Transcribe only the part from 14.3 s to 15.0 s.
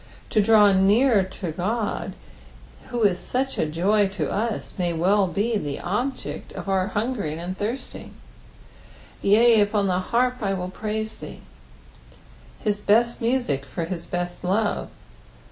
love.